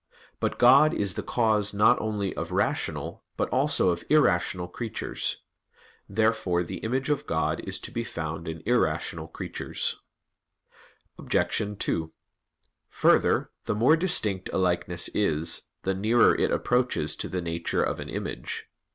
[0.39, 5.43] But God is the cause not only of rational, but also of irrational creatures.
[6.09, 9.99] Therefore the image of God is to be found in irrational creatures.
[11.19, 11.77] Obj.
[11.77, 12.11] 2:
[12.89, 17.99] Further, the more distinct a likeness is, the nearer it approaches to the nature of
[17.99, 18.71] an image.